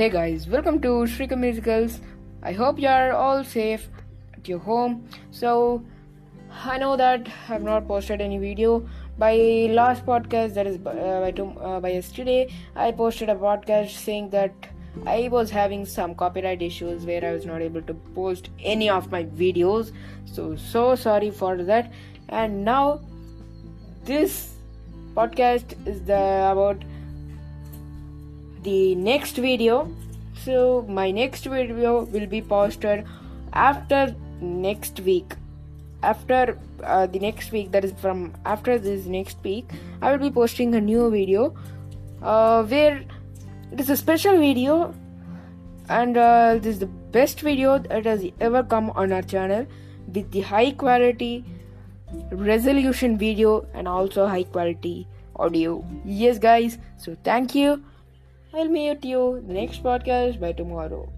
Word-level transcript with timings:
Hey 0.00 0.08
guys, 0.08 0.48
welcome 0.48 0.80
to 0.80 0.88
Shrika 1.12 1.36
Musicals. 1.36 2.00
I 2.42 2.52
hope 2.52 2.78
you 2.78 2.88
are 2.88 3.12
all 3.12 3.44
safe 3.44 3.86
at 4.32 4.48
your 4.48 4.58
home. 4.58 5.06
So, 5.30 5.84
I 6.64 6.78
know 6.78 6.96
that 6.96 7.28
I've 7.50 7.62
not 7.62 7.86
posted 7.86 8.22
any 8.22 8.38
video. 8.38 8.88
By 9.18 9.34
last 9.70 10.06
podcast, 10.06 10.54
that 10.54 10.66
is 10.66 10.76
uh, 10.76 10.78
by, 10.78 11.32
uh, 11.42 11.80
by 11.80 11.90
yesterday, 11.90 12.50
I 12.74 12.92
posted 12.92 13.28
a 13.28 13.34
podcast 13.34 13.90
saying 13.90 14.30
that 14.30 14.54
I 15.04 15.28
was 15.28 15.50
having 15.50 15.84
some 15.84 16.14
copyright 16.14 16.62
issues 16.62 17.04
where 17.04 17.22
I 17.22 17.32
was 17.32 17.44
not 17.44 17.60
able 17.60 17.82
to 17.82 17.92
post 18.14 18.48
any 18.58 18.88
of 18.88 19.10
my 19.10 19.24
videos. 19.24 19.92
So, 20.24 20.56
so 20.56 20.94
sorry 20.94 21.30
for 21.30 21.62
that. 21.64 21.92
And 22.30 22.64
now, 22.64 23.02
this 24.04 24.54
podcast 25.14 25.76
is 25.86 26.02
the 26.04 26.48
about 26.50 26.82
the 28.62 28.94
next 28.94 29.36
video. 29.36 29.90
So 30.44 30.86
my 30.88 31.10
next 31.10 31.44
video 31.44 32.04
will 32.04 32.26
be 32.26 32.40
posted 32.42 33.06
after 33.52 34.14
next 34.40 35.00
week. 35.00 35.34
After 36.02 36.58
uh, 36.82 37.06
the 37.06 37.18
next 37.18 37.52
week 37.52 37.72
that 37.72 37.84
is 37.84 37.92
from 38.00 38.32
after 38.44 38.78
this 38.78 39.06
next 39.06 39.38
week 39.42 39.70
i 40.00 40.10
will 40.10 40.18
be 40.18 40.30
posting 40.30 40.74
a 40.74 40.80
new 40.80 41.10
video 41.10 41.54
uh, 42.22 42.64
where 42.64 43.04
it 43.72 43.80
is 43.80 43.90
a 43.90 43.96
special 43.96 44.38
video 44.38 44.94
and 45.88 46.16
uh, 46.16 46.54
this 46.54 46.74
is 46.74 46.78
the 46.78 46.86
best 46.86 47.40
video 47.40 47.78
that 47.78 48.04
has 48.04 48.24
ever 48.40 48.62
come 48.62 48.90
on 48.90 49.12
our 49.12 49.22
channel 49.22 49.66
with 50.14 50.30
the 50.30 50.40
high 50.40 50.70
quality 50.70 51.44
resolution 52.32 53.18
video 53.18 53.66
and 53.74 53.86
also 53.86 54.26
high 54.26 54.42
quality 54.42 55.06
audio. 55.36 55.84
Yes 56.04 56.38
guys 56.38 56.78
so 56.96 57.16
thank 57.24 57.54
you 57.54 57.82
I'll 58.52 58.68
meet 58.68 59.04
you 59.04 59.42
next 59.46 59.82
podcast 59.82 60.40
by 60.40 60.52
tomorrow. 60.52 61.08